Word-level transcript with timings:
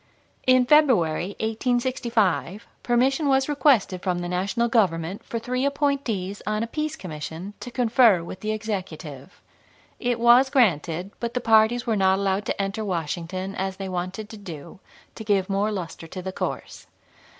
In 0.47 0.65
February, 0.65 1.35
1865, 1.41 2.65
permission 2.81 3.27
was 3.27 3.47
requested 3.47 4.01
from 4.01 4.17
the 4.17 4.27
National 4.27 4.67
Government 4.67 5.23
for 5.23 5.37
three 5.37 5.63
appointees 5.63 6.41
on 6.47 6.63
a 6.63 6.65
peace 6.65 6.95
commission 6.95 7.53
to 7.59 7.69
confer 7.69 8.23
with 8.23 8.39
the 8.39 8.51
Executive. 8.51 9.39
It 9.99 10.19
was 10.19 10.49
granted, 10.49 11.11
but 11.19 11.35
the 11.35 11.39
parties 11.39 11.85
were 11.85 11.95
not 11.95 12.17
allowed 12.17 12.47
to 12.47 12.59
enter 12.59 12.83
Washington, 12.83 13.53
as 13.53 13.77
they 13.77 13.87
wanted 13.89 14.27
to 14.29 14.37
do, 14.37 14.79
to 15.13 15.23
give 15.23 15.51
more 15.51 15.71
luster 15.71 16.07
to 16.07 16.21
the 16.23 16.31
course. 16.33 16.87